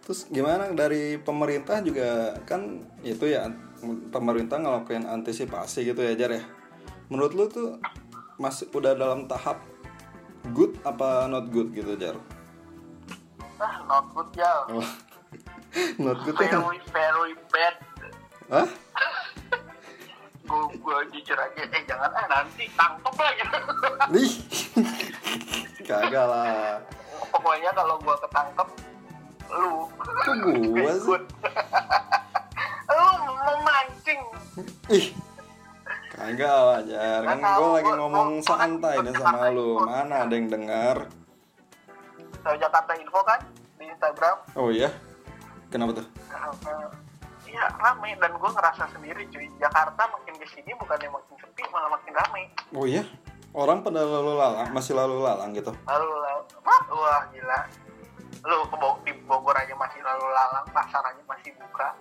terus 0.01 0.19
gimana 0.27 0.69
dari 0.71 1.15
pemerintah 1.17 1.79
juga 1.79 2.07
kan 2.43 2.61
itu 3.01 3.25
ya 3.25 3.47
pemerintah 4.09 4.57
ngelakuin 4.57 5.03
antisipasi 5.03 5.85
gitu 5.85 5.99
ya 5.99 6.15
Jar 6.15 6.31
ya 6.31 6.43
menurut 7.07 7.33
lu 7.33 7.45
tuh 7.47 7.77
masih 8.35 8.67
udah 8.69 8.93
dalam 8.93 9.25
tahap 9.25 9.61
good 10.51 10.75
apa 10.81 11.25
not 11.25 11.47
good 11.49 11.71
gitu 11.71 11.95
Jar 11.95 12.15
Ah, 13.55 13.79
not 13.85 14.11
good 14.11 14.27
ya. 14.35 14.51
oh. 14.67 14.83
not 16.03 16.19
good 16.21 16.35
ya 16.37 16.59
Very 16.59 16.79
very 16.91 17.33
bad. 17.47 17.75
Hah? 18.45 18.67
Gue 20.85 20.93
gue 20.93 21.09
jujur 21.11 21.33
aja, 21.33 21.63
eh 21.65 21.81
jangan 21.83 22.13
ah 22.13 22.25
nanti 22.29 22.69
tangkep 22.71 23.15
lagi. 23.15 23.41
Ih, 24.21 24.33
kagak 25.81 26.25
lah 26.25 26.77
Pokoknya 27.27 27.73
kalau 27.73 27.97
gua 27.99 28.13
ketangkep, 28.21 28.67
lu. 29.49 29.89
Sih? 30.85 31.01
Good. 31.03 31.23
lu 32.85 33.07
memancing. 33.41 34.21
Ih, 34.87 35.05
kagak 36.11 36.53
lah 36.53 36.79
Jar 36.85 37.21
kan 37.25 37.37
gue 37.41 37.69
lagi 37.73 37.91
ngomong 37.91 38.29
gua- 38.35 38.45
kan 38.45 38.57
santai 38.61 38.95
nih 38.95 39.09
ikut 39.09 39.19
sama 39.19 39.49
lu 39.49 39.81
mana 39.81 40.15
ada 40.23 40.31
yang 40.31 40.47
dengar 40.47 40.97
Tahu 42.39 42.55
Jakarta 42.55 42.93
Info 42.95 43.19
kan 43.19 43.41
di 43.75 43.83
Instagram. 43.85 44.37
oh 44.53 44.69
iya 44.69 44.93
kenapa 45.67 45.97
tuh 45.97 46.07
Iya 47.55 47.71
rame. 47.79 48.11
Dan 48.19 48.31
gue 48.35 48.49
ngerasa 48.51 48.83
sendiri 48.91 49.23
cuy. 49.31 49.47
Jakarta 49.63 50.01
makin 50.11 50.35
ke 50.35 50.47
sini 50.51 50.75
bukannya 50.75 51.07
makin 51.07 51.35
sepi 51.39 51.63
malah 51.71 51.89
makin 51.95 52.11
rame. 52.11 52.43
Oh 52.75 52.83
iya? 52.83 53.07
Orang 53.55 53.87
pada 53.87 54.03
lalu 54.03 54.35
lalang 54.35 54.75
masih 54.75 54.91
lalu 54.99 55.23
lalang 55.23 55.55
gitu? 55.55 55.71
Lalu 55.87 56.07
lalu 56.11 56.43
wah, 56.67 56.81
wah 56.91 57.21
gila. 57.31 57.59
Lu 58.43 58.67
ke 58.67 58.75
Bo- 58.75 58.99
di 59.07 59.11
Bogor 59.23 59.55
aja 59.55 59.71
masih 59.79 60.03
lalu 60.03 60.27
lalang 60.27 60.67
pasar 60.75 60.99
aja 61.07 61.23
masih 61.23 61.55
buka. 61.55 61.95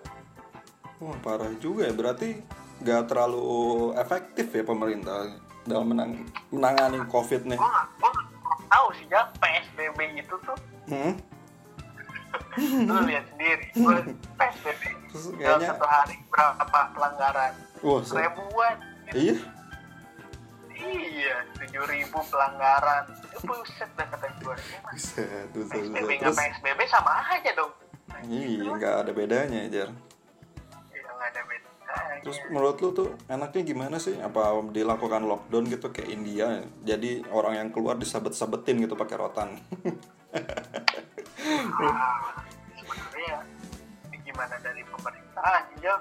Wah 0.98 1.16
parah 1.22 1.54
juga 1.62 1.86
ya. 1.86 1.94
Berarti 1.94 2.42
gak 2.82 3.06
terlalu 3.06 3.94
efektif 3.94 4.50
ya 4.50 4.66
pemerintah 4.66 5.30
dalam 5.62 5.94
menang 5.94 6.10
menangani 6.50 7.06
covid 7.06 7.46
nih. 7.46 7.56
gue 7.56 7.70
nggak 7.70 8.66
tahu 8.68 8.86
sih 8.98 9.06
ya 9.06 9.22
PSBB 9.38 9.98
itu 10.18 10.34
tuh. 10.42 10.58
Hmm? 10.90 11.14
Lu 12.58 12.96
lihat 13.10 13.24
sendiri 13.34 13.64
gue 13.74 13.96
PSBB 14.38 14.82
dalam 15.42 15.60
satu 15.62 15.86
hari 15.86 16.16
berapa 16.30 16.80
pelanggaran? 16.94 17.52
Wah 17.82 18.02
ribuan. 18.02 18.76
Iya? 19.14 19.36
Iya 20.74 21.34
tujuh 21.58 21.84
ribu 21.86 22.18
pelanggaran. 22.30 23.04
Buset 23.44 23.90
dah 23.98 24.06
kata 24.08 24.26
gue 24.42 24.56
buset, 24.90 25.46
buset, 25.54 25.70
PSBB 25.70 26.10
nggak 26.18 26.32
terus? 26.32 26.38
PSBB 26.38 26.80
sama 26.90 27.12
aja 27.26 27.50
dong. 27.54 27.72
Iya 28.30 28.70
nggak 28.74 28.94
ada 29.06 29.12
bedanya 29.12 29.60
Jar. 29.70 29.90
ya 30.90 31.00
nggak 31.02 31.28
ada 31.34 31.42
beda 31.46 31.68
Terus 32.24 32.38
menurut 32.48 32.76
lu 32.80 32.90
tuh 32.90 33.08
enaknya 33.28 33.62
gimana 33.62 33.96
sih? 34.00 34.16
Apa 34.18 34.56
dilakukan 34.72 35.28
lockdown 35.28 35.64
gitu 35.68 35.92
kayak 35.92 36.10
India? 36.10 36.64
Jadi 36.82 37.22
orang 37.30 37.54
yang 37.60 37.68
keluar 37.70 38.00
disabet-sabetin 38.00 38.82
gitu 38.82 38.94
pakai 38.96 39.16
rotan. 39.18 39.48
Ah, 41.44 42.43
gimana 44.34 44.56
dari 44.58 44.82
pemerintah 44.82 45.44
aja 45.46 45.94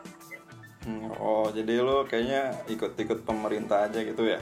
Hmm, 0.84 1.16
oh 1.16 1.48
jadi 1.48 1.80
lu 1.80 2.04
kayaknya 2.04 2.60
ikut-ikut 2.68 3.24
pemerintah 3.24 3.88
aja 3.88 4.04
gitu 4.04 4.28
ya? 4.28 4.36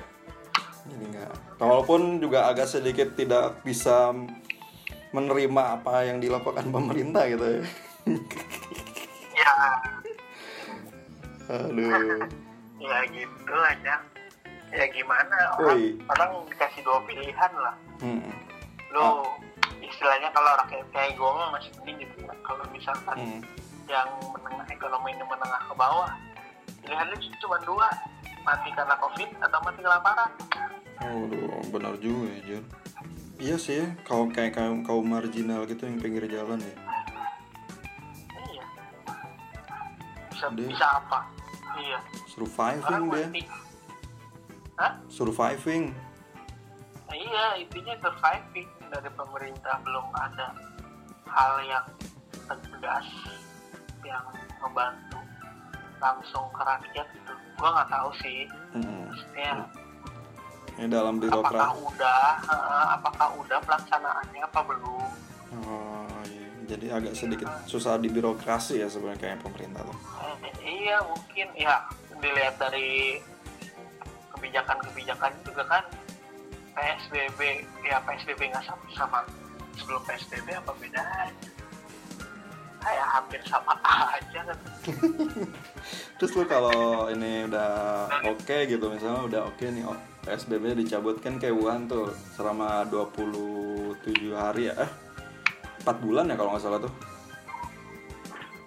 Jadi 0.90 1.14
nggak. 1.14 1.62
Walaupun 1.62 2.18
juga 2.18 2.50
agak 2.50 2.66
sedikit 2.66 3.14
tidak 3.14 3.62
bisa 3.62 4.10
menerima 5.12 5.64
apa 5.80 6.08
yang 6.08 6.24
dilakukan 6.24 6.72
pemerintah 6.72 7.28
gitu 7.28 7.46
ya 7.60 7.62
ya 9.36 9.54
aduh 11.52 12.24
ya 12.80 12.98
gitu 13.12 13.56
aja 13.60 13.96
ya 14.72 14.86
gimana 14.88 15.36
orang 15.60 16.00
orang 16.08 16.30
dikasih 16.48 16.82
dua 16.88 17.04
pilihan 17.04 17.52
lah 17.60 17.76
hmm. 18.00 18.32
lu 18.96 19.08
istilahnya 19.84 20.32
kalau 20.32 20.56
rakyat 20.64 20.88
kayak 20.96 21.12
gue 21.20 21.32
masih 21.52 21.72
mending 21.84 21.98
gitu 22.08 22.16
ya 22.24 22.34
kalau 22.48 22.64
misalkan 22.72 23.16
Hmm. 23.20 23.42
Yang 23.92 24.08
menengah 24.32 24.64
ekonomi 24.66 25.12
ini 25.12 25.24
menengah 25.24 25.62
ke 25.68 25.74
bawah 25.76 26.12
pilihannya 26.82 27.16
cuma 27.38 27.58
dua 27.62 27.88
mati 28.42 28.70
karena 28.72 28.96
covid 28.98 29.30
atau 29.38 29.60
mati 29.62 29.80
kelaparan 29.80 30.32
Waduh, 31.02 31.66
benar 31.74 31.98
juga 31.98 32.30
ya, 32.30 32.40
Jar. 32.46 32.64
Iya 33.42 33.56
sih, 33.58 33.82
ya, 33.82 33.90
kaum 34.06 34.30
kayak 34.30 34.54
kaum 34.54 34.86
kaum 34.86 35.02
marginal 35.02 35.66
gitu 35.66 35.90
yang 35.90 35.98
pinggir 35.98 36.30
jalan 36.30 36.62
ya. 36.62 36.76
iya 38.46 38.66
bisa 40.30 40.46
Dia- 40.54 40.70
bisa 40.70 40.88
apa 40.88 41.20
iya 41.76 42.00
Surviving 42.30 42.86
orang 42.86 43.06
dia, 43.10 43.26
mati 43.28 43.42
Hah? 44.78 44.94
surviving. 45.10 45.84
Nah, 47.06 47.18
iya 47.18 47.46
intinya 47.58 47.94
surviving 48.00 48.70
dari 48.88 49.10
pemerintah 49.12 49.76
belum 49.82 50.06
ada 50.14 50.48
hal 51.28 51.54
yang 51.66 51.86
tegas 52.46 53.06
yang 54.04 54.26
membantu 54.60 55.20
langsung 55.98 56.50
ke 56.50 56.62
rakyat 56.62 57.08
gitu 57.12 57.34
gua 57.56 57.70
nggak 57.74 57.90
tahu 57.90 58.10
sih 58.18 58.40
Hmm. 58.72 59.06
maksudnya 59.06 59.52
Ini 60.74 60.88
dalam 60.88 61.20
apakah 61.20 61.44
birokrat. 61.44 61.68
udah 61.76 62.24
apakah 62.96 63.28
udah 63.38 63.60
pelaksanaannya 63.62 64.42
apa 64.42 64.60
belum 64.64 65.10
Oh, 65.52 66.08
iya. 66.26 66.48
Jadi 66.66 66.86
agak 66.88 67.14
sedikit 67.14 67.52
susah 67.66 68.00
di 68.00 68.08
birokrasi 68.08 68.80
ya 68.80 68.88
sebenarnya 68.88 69.20
kayak 69.20 69.44
pemerintah 69.44 69.84
tuh. 69.84 69.98
Eh, 70.40 70.56
iya 70.64 71.04
mungkin 71.04 71.52
ya 71.54 71.84
dilihat 72.18 72.56
dari 72.56 73.20
kebijakan-kebijakan 74.32 75.32
juga 75.44 75.64
kan 75.68 75.84
PSBB 76.72 77.40
ya 77.84 78.00
PSBB 78.00 78.48
nggak 78.48 78.64
sama 78.64 78.84
sama 78.96 79.20
sebelum 79.76 80.02
PSBB 80.02 80.48
apa 80.56 80.72
bedanya 80.74 81.28
kayak 82.82 83.08
hampir 83.08 83.42
sama 83.46 83.74
aja 83.86 84.40
kan 84.44 84.58
Terus 86.18 86.32
lu 86.34 86.44
kalau 86.46 87.10
ini 87.10 87.46
udah 87.46 87.72
oke 88.24 88.58
gitu 88.66 88.86
misalnya 88.88 89.22
udah 89.24 89.42
oke 89.46 89.62
nih 89.64 89.86
oh, 89.86 89.98
PSBB 90.22 90.78
dicabut 90.78 91.18
kan 91.18 91.38
kayak 91.38 91.54
Wuhan 91.54 91.86
tuh 91.86 92.10
selama 92.34 92.86
27 92.86 93.98
hari 94.32 94.70
ya 94.70 94.78
eh 94.78 94.92
4 95.82 95.98
bulan 95.98 96.30
ya 96.30 96.38
kalau 96.38 96.54
nggak 96.54 96.62
salah 96.62 96.78
tuh. 96.78 96.94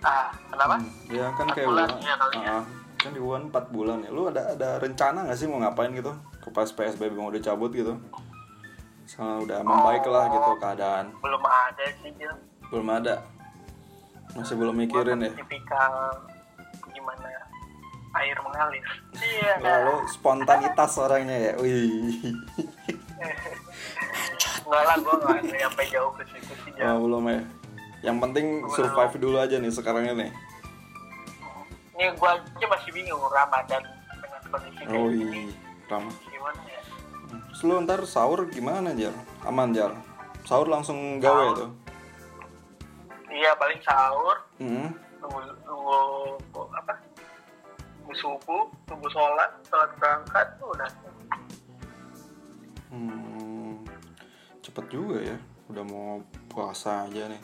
ah 0.02 0.28
kenapa 0.50 0.75
Hmm, 0.76 0.90
ya 1.09 1.26
kan 1.33 1.47
kayak 1.49 1.68
bulan, 1.71 1.88
Wuhan. 1.88 2.02
iya 2.02 2.14
ya. 2.37 2.54
Ah, 2.59 2.64
kan 2.99 3.11
di 3.14 3.21
Wuhan 3.23 3.42
4 3.49 3.71
bulan 3.71 3.99
ya. 4.02 4.11
Lu 4.11 4.26
ada 4.26 4.42
ada 4.52 4.68
rencana 4.76 5.25
nggak 5.25 5.38
sih 5.38 5.47
mau 5.47 5.62
ngapain 5.62 5.94
gitu? 5.94 6.12
Ke 6.42 6.49
pas 6.50 6.68
PSBB 6.68 7.14
mau 7.14 7.30
dicabut 7.30 7.71
gitu? 7.71 7.94
Misalnya 9.00 9.37
udah 9.40 9.59
membaik 9.62 10.04
lah 10.04 10.25
gitu 10.28 10.50
keadaan. 10.59 11.06
belum 11.23 11.40
ada 11.40 11.85
sih 12.02 12.11
Jil. 12.18 12.35
Belum 12.68 12.88
ada. 12.90 13.14
Masih 14.35 14.55
belum 14.59 14.75
mikirin 14.75 15.23
ya. 15.23 15.31
tipikal 15.31 15.95
gimana 16.91 17.29
air 18.14 18.38
mengalir 18.43 18.87
iya 19.19 19.53
Lalu 19.59 20.07
spontanitas 20.11 20.93
orangnya 20.99 21.37
ya. 21.50 21.53
Wih. 21.59 22.19
nggak 24.64 24.83
lah 24.87 24.97
gue 24.97 25.14
nggak 25.23 25.40
nyampe 25.44 25.83
jauh 25.92 26.12
ke 26.16 26.23
situ 26.31 26.55
sih 26.64 26.70
Jil. 26.75 26.85
Oh, 26.88 26.99
belum 27.05 27.25
ya. 27.31 27.42
Yang 28.05 28.16
penting 28.20 28.47
survive 28.73 29.14
dulu 29.20 29.37
aja 29.40 29.57
nih 29.57 29.73
sekarang 29.73 30.05
ini. 30.09 30.29
ini 31.94 32.11
gue 32.11 32.27
aja 32.27 32.66
masih 32.66 32.90
bingung 32.90 33.23
Ramadan 33.31 33.83
dengan 34.18 34.42
kondisi 34.51 34.83
kayak 34.83 34.99
Oh 34.99 35.07
gini 35.14 35.47
iya, 35.47 35.99
gimana 36.27 36.61
ya 36.66 36.81
Terus 37.55 37.61
lu 37.62 37.75
ntar 37.87 38.01
sahur 38.03 38.51
gimana 38.51 38.90
Jar? 38.99 39.14
Aman 39.47 39.70
Jar? 39.70 39.94
Sahur 40.42 40.66
langsung 40.66 41.23
gawe 41.23 41.55
tuh? 41.55 41.70
Iya 43.35 43.51
paling 43.59 43.81
sahur 43.83 44.38
Hmm. 44.57 44.94
tunggu 45.18 45.40
tunggu 45.66 46.62
apa 46.70 46.94
tunggu 47.99 48.14
subuh 48.14 48.64
tunggu 48.87 49.09
sholat 49.11 49.51
sholat 49.66 49.90
berangkat 49.99 50.47
tuh 50.57 50.70
udah 50.70 50.90
Hmm, 52.94 53.83
cepet 54.62 54.87
juga 54.87 55.18
ya. 55.18 55.35
Udah 55.66 55.83
mau 55.83 56.23
puasa 56.47 57.11
aja 57.11 57.27
nih. 57.27 57.42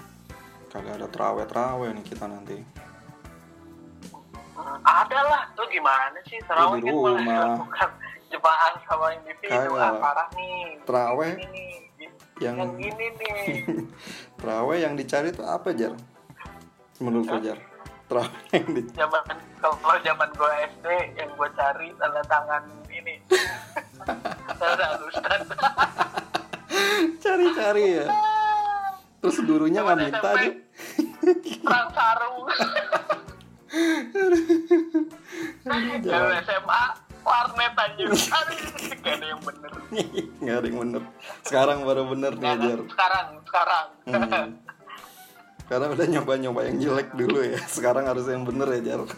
Kagak 0.71 1.03
ada 1.03 1.11
terawih-terawih 1.11 1.91
nih 1.99 2.05
kita 2.07 2.31
nanti. 2.31 2.63
Hmm, 4.55 4.79
ada 4.87 5.19
lah 5.27 5.43
tuh 5.59 5.67
gimana 5.67 6.15
sih 6.23 6.39
terawih 6.47 6.79
di 6.79 6.87
kan 6.87 6.95
malah 6.95 7.19
dilakukan 7.19 7.91
jemaah 8.31 8.73
sama 8.87 9.07
individu 9.19 9.75
ah, 9.75 9.99
parah 9.99 10.29
nih 10.39 10.79
Terawih 10.87 11.35
yang 12.41 12.57
yang 12.57 12.73
ini 12.81 13.07
nih 13.21 13.37
terawih 14.41 14.81
yang 14.81 14.97
dicari 14.97 15.29
tuh 15.31 15.45
apa 15.45 15.77
Jar? 15.77 15.93
Menurut 16.97 17.29
lu 17.29 17.39
Jar? 17.45 17.61
Terawih 18.09 18.49
yang 18.57 18.69
di 18.73 18.83
zaman 18.97 19.23
kalau 19.61 19.97
zaman 20.01 20.29
gue 20.33 20.53
SD 20.73 20.87
yang 21.21 21.31
gue 21.37 21.49
cari 21.53 21.93
tanda 22.01 22.25
tangan 22.25 22.65
ini 22.89 23.21
tanda 24.61 24.87
ustad 25.05 25.45
cari-cari 27.21 27.85
ya. 28.01 28.07
Terus 29.21 29.37
gurunya 29.45 29.85
nggak 29.85 29.99
minta 30.01 30.29
aja. 30.33 30.51
perang 31.61 31.89
sarung 31.93 32.49
yang 36.09 36.27
SMA 36.43 36.85
warnet 37.61 37.77
aja 37.77 38.05
gak 38.97 39.13
ada 39.13 39.27
yang 39.27 39.41
bener 39.41 39.71
nggak 40.41 40.57
ada 40.57 40.67
yang 40.67 40.79
bener. 40.81 41.03
Sekarang 41.45 41.79
baru 41.85 42.03
bener 42.09 42.33
nih 42.33 42.43
Gak 42.43 42.55
ada. 42.57 42.65
Jar. 42.65 42.81
sekarang 42.89 43.27
sekarang 43.45 43.87
Hmm. 44.01 44.51
Karena 45.71 45.87
udah 45.87 46.07
nyoba-nyoba 46.09 46.61
yang 46.67 46.77
jelek 46.81 47.15
dulu 47.15 47.47
ya. 47.47 47.55
Sekarang 47.65 48.03
harus 48.05 48.27
yang 48.27 48.43
bener 48.43 48.67
ya 48.71 48.81
Jar. 48.85 49.01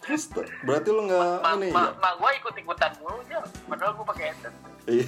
Terus 0.00 0.22
berarti 0.62 0.88
lu 0.88 1.04
nggak 1.04 1.20
ma, 1.38 1.50
ini 1.56 1.68
ma, 1.70 1.82
ya? 1.82 1.92
ma 1.94 2.10
gue 2.16 2.30
ikut 2.36 2.54
ikutan 2.56 2.90
dulu 2.96 3.14
aja 3.20 3.38
padahal 3.68 3.92
gue 3.92 4.06
pakai 4.06 4.24
headset 4.26 4.54
Iya. 4.86 5.06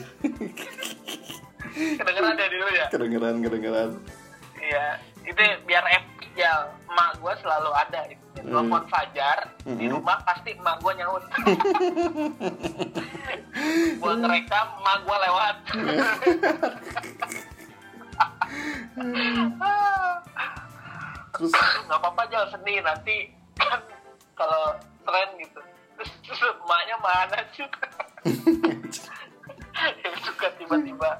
kedengeran 1.96 2.34
ya 2.36 2.46
dulu 2.46 2.66
ya 2.70 2.86
kedengeran 2.86 3.34
kedengeran. 3.40 3.90
iya 4.60 4.86
itu 5.24 5.42
biar 5.64 5.82
epic 5.90 6.11
ya 6.32 6.52
emak 6.88 7.20
gue 7.20 7.32
selalu 7.40 7.70
ada 7.72 8.00
itu 8.08 8.20
telepon 8.40 8.82
fajar 8.88 9.38
di 9.62 9.86
Hmm. 9.86 9.92
rumah 9.92 10.16
pasti 10.24 10.56
emak 10.56 10.76
gue 10.80 10.92
nyaut. 10.96 11.24
Gue 14.02 14.14
ngerekam 14.16 14.66
emak 14.80 14.98
gue 15.04 15.16
lewat. 15.20 15.56
Terus? 21.32 21.52
Nggak 21.86 21.98
apa-apa 22.00 22.22
aja 22.28 22.38
seni 22.50 22.74
nanti 22.80 23.16
kan 23.56 23.80
kalau 24.36 24.76
tren 25.04 25.28
gitu. 25.38 25.60
Terus, 25.98 26.40
emaknya 26.40 26.96
mana 26.98 27.38
sih 27.52 27.62
yang 30.02 30.16
suka 30.22 30.46
tiba-tiba 30.58 31.10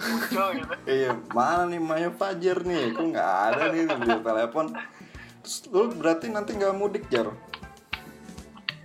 muncul 0.00 0.46
gitu 0.56 0.74
iya 0.88 1.10
mana 1.30 1.68
nih 1.68 1.80
Maya 1.80 2.10
Fajar 2.10 2.64
nih? 2.64 2.92
Kok 2.92 3.04
nggak 3.12 3.30
ada 3.52 3.62
nih 3.68 3.84
di 3.86 4.12
telepon? 4.18 4.66
Terus 5.40 5.56
lu 5.68 5.92
berarti 5.92 6.26
nanti 6.28 6.56
nggak 6.56 6.74
mudik 6.74 7.04
Jar? 7.08 7.28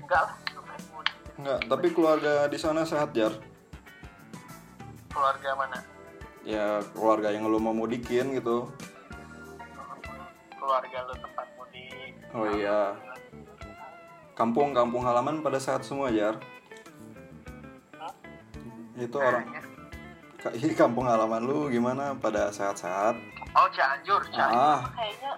enggak 0.02 0.22
lah 0.22 0.36
ngapain 0.54 0.84
mudik? 0.92 1.16
Nggak. 1.36 1.60
Tapi 1.66 1.88
keluarga 1.92 2.34
di 2.46 2.58
sana 2.58 2.84
sehat 2.84 3.12
Jar? 3.12 3.34
keluarga 5.10 5.50
mana 5.56 5.80
Ya 6.44 6.84
keluarga 6.92 7.32
yang 7.32 7.48
lu 7.48 7.58
mau 7.58 7.72
mudikin 7.72 8.36
gitu. 8.36 8.68
keluarga 10.56 10.98
lu 11.06 11.14
tempat 11.16 11.48
mudik 11.56 12.12
Oh 12.36 12.46
iya. 12.52 13.00
Kampung 14.36 14.76
kampung 14.76 15.08
halaman 15.08 15.40
pada 15.40 15.56
sehat 15.56 15.88
semua 15.88 16.12
Jar? 16.12 16.36
Itu 18.96 19.20
orang 19.20 19.48
Ini 20.62 20.74
kampung 20.78 21.10
halaman 21.10 21.42
lu 21.42 21.68
gimana? 21.74 22.14
Pada 22.18 22.54
sehat-sehat? 22.54 23.18
oh 23.56 23.68
Cianjur 23.72 24.22
Cianjur. 24.30 24.60
Ah. 24.60 24.82
kayaknya 24.94 25.32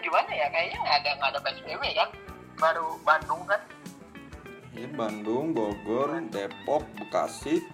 gimana 0.00 0.30
ya? 0.32 0.46
Kayaknya 0.50 0.78
nggak 0.82 0.96
ada 0.96 1.10
nggak 1.18 1.30
ada 1.30 1.40
PSBB 1.44 1.82
kan? 1.94 2.08
Baru 2.56 2.86
Bandung 3.04 3.42
kan? 3.44 3.60
Ini 4.76 4.88
Bandung, 4.92 5.56
Bogor, 5.56 6.20
Depok, 6.28 6.84
Bekasi, 7.00 7.64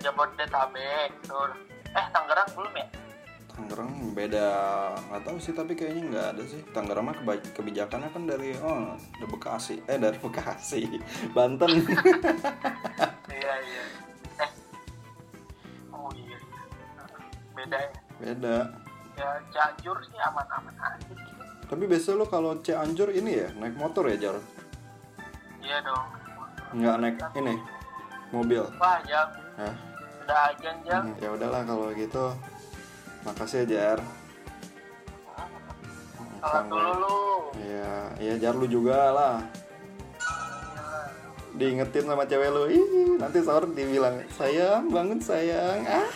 Jabodetabek 0.00 1.08
tuh 1.24 1.56
eh 1.96 2.06
Tangerang 2.12 2.48
belum 2.52 2.72
ya? 2.76 2.86
Tangerang 3.48 3.92
beda. 4.12 4.48
Nggak 5.08 5.22
tahu 5.24 5.36
sih 5.40 5.52
tapi 5.56 5.72
kayaknya 5.72 6.02
nggak 6.12 6.26
ada 6.36 6.42
sih. 6.44 6.60
Tangerang 6.72 7.04
mah 7.08 7.16
keba- 7.16 7.52
kebijakannya 7.56 8.12
kan 8.12 8.22
dari 8.28 8.52
oh 8.60 8.92
dari 9.16 9.28
Bekasi. 9.28 9.76
Eh 9.88 9.96
dari 9.96 10.18
Bekasi. 10.20 10.82
Banten. 11.36 11.70
Iya 13.32 13.54
iya 13.60 13.84
iya 13.92 14.05
beda 17.66 17.78
ya? 17.82 17.90
Beda. 18.22 18.56
Ya 19.18 19.28
Cianjur 19.50 19.98
sih 20.06 20.18
aman-aman 20.22 20.76
aja 20.78 21.14
tapi 21.66 21.82
biasa 21.90 22.14
lo 22.14 22.30
kalau 22.30 22.62
Cianjur 22.62 23.10
ini 23.10 23.42
ya 23.42 23.50
naik 23.58 23.74
motor 23.74 24.06
ya 24.06 24.16
Jar? 24.30 24.36
Iya 25.58 25.82
dong. 25.82 26.06
Nggak 26.78 26.96
naik 27.02 27.16
ini 27.42 27.54
mobil. 28.30 28.62
Wah 28.78 29.02
ya. 29.02 29.26
Hah? 29.58 29.74
udah 30.26 30.42
aja 30.50 30.70
jam 30.82 31.02
Hmm, 31.06 31.22
ya 31.22 31.28
udahlah 31.34 31.62
kalau 31.66 31.90
gitu. 31.94 32.34
Makasih 33.26 33.66
ya 33.66 33.66
Jar. 33.66 33.98
Salat 36.38 36.64
dulu 36.70 36.92
lu. 37.02 37.18
Ya 37.66 37.94
ya 38.22 38.34
Jar 38.38 38.54
lu 38.54 38.66
juga 38.70 39.10
lah 39.10 39.42
diingetin 41.56 42.04
sama 42.04 42.28
cewek 42.28 42.52
lu 42.52 42.68
ih 42.68 42.84
nanti 43.16 43.40
sahur 43.40 43.64
dibilang 43.72 44.20
sayang 44.36 44.92
bangun 44.92 45.20
sayang. 45.20 45.80
Ah 45.88 46.08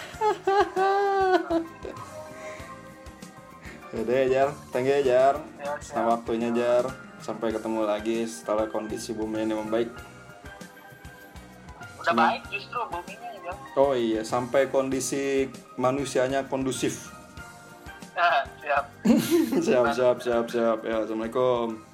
Yaudah 3.91 4.17
ya 4.21 4.27
Jar, 4.29 4.49
thank 4.71 4.87
you 4.87 4.95
ya 4.95 5.03
Jar. 5.03 5.35
Ya. 5.59 5.73
Sama 5.81 6.21
waktunya 6.21 6.53
Jar. 6.53 6.85
Sampai 7.21 7.53
ketemu 7.53 7.85
lagi 7.85 8.25
setelah 8.25 8.69
kondisi 8.69 9.13
bumi 9.13 9.45
ini 9.45 9.53
membaik. 9.53 9.93
Udah 12.01 12.15
baik 12.17 12.49
justru 12.49 12.81
buminya 12.89 13.29
ya 13.45 13.53
Oh 13.77 13.93
iya, 13.93 14.25
sampai 14.25 14.73
kondisi 14.73 15.53
manusianya 15.77 16.49
kondusif. 16.49 17.13
Nah, 18.17 18.45
siap. 18.61 18.85
Siap, 19.65 19.87
siap, 19.97 20.17
siap, 20.21 20.47
siap. 20.49 20.79
Ya, 20.85 21.01
Assalamualaikum 21.05 21.91